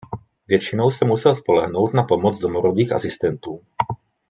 [0.47, 3.61] Většinou se musel spolehnout na pomoc domorodých asistentů.